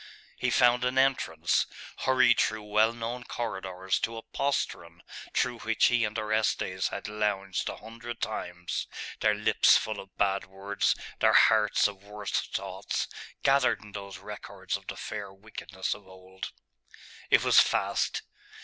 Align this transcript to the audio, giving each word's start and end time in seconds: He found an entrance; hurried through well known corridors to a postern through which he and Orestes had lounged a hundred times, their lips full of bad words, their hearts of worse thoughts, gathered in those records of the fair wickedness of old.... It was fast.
He 0.35 0.49
found 0.49 0.83
an 0.83 0.97
entrance; 0.97 1.67
hurried 1.99 2.39
through 2.39 2.63
well 2.63 2.91
known 2.91 3.23
corridors 3.23 3.99
to 3.99 4.17
a 4.17 4.23
postern 4.23 5.03
through 5.31 5.59
which 5.59 5.89
he 5.89 6.05
and 6.05 6.17
Orestes 6.17 6.87
had 6.87 7.07
lounged 7.07 7.69
a 7.69 7.75
hundred 7.77 8.19
times, 8.19 8.87
their 9.19 9.35
lips 9.35 9.77
full 9.77 9.99
of 9.99 10.17
bad 10.17 10.47
words, 10.47 10.95
their 11.19 11.33
hearts 11.33 11.87
of 11.87 12.03
worse 12.03 12.31
thoughts, 12.31 13.07
gathered 13.43 13.83
in 13.83 13.91
those 13.91 14.17
records 14.17 14.75
of 14.75 14.87
the 14.87 14.97
fair 14.97 15.31
wickedness 15.31 15.93
of 15.93 16.07
old.... 16.07 16.51
It 17.29 17.43
was 17.43 17.59
fast. 17.59 18.23